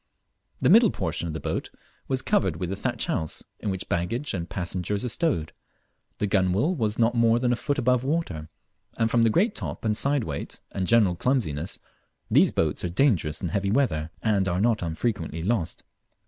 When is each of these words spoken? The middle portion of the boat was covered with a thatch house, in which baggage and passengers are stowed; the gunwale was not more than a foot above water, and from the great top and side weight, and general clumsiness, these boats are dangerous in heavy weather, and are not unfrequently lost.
The 0.59 0.69
middle 0.71 0.89
portion 0.89 1.27
of 1.27 1.35
the 1.35 1.39
boat 1.39 1.69
was 2.07 2.23
covered 2.23 2.55
with 2.55 2.71
a 2.71 2.75
thatch 2.75 3.05
house, 3.05 3.43
in 3.59 3.69
which 3.69 3.87
baggage 3.87 4.33
and 4.33 4.49
passengers 4.49 5.05
are 5.05 5.09
stowed; 5.09 5.53
the 6.17 6.25
gunwale 6.25 6.73
was 6.73 6.97
not 6.97 7.13
more 7.13 7.37
than 7.37 7.53
a 7.53 7.55
foot 7.55 7.77
above 7.77 8.03
water, 8.03 8.49
and 8.97 9.11
from 9.11 9.21
the 9.21 9.29
great 9.29 9.53
top 9.53 9.85
and 9.85 9.95
side 9.95 10.23
weight, 10.23 10.59
and 10.71 10.87
general 10.87 11.13
clumsiness, 11.15 11.77
these 12.31 12.49
boats 12.49 12.83
are 12.83 12.89
dangerous 12.89 13.41
in 13.43 13.49
heavy 13.49 13.69
weather, 13.69 14.09
and 14.23 14.47
are 14.47 14.59
not 14.59 14.81
unfrequently 14.81 15.43
lost. 15.43 15.83